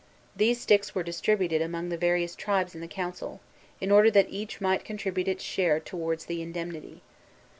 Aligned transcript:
These 0.35 0.59
sticks 0.59 0.95
were 0.95 1.03
distributed 1.03 1.61
among 1.61 1.89
the 1.89 1.95
various 1.97 2.33
tribes 2.33 2.73
in 2.73 2.81
the 2.81 2.87
council, 2.87 3.39
in 3.79 3.91
order 3.91 4.09
that 4.09 4.29
each 4.31 4.59
might 4.59 4.83
contribute 4.83 5.27
its 5.27 5.43
share 5.43 5.79
towards 5.79 6.25
the 6.25 6.41
indemnity. 6.41 7.03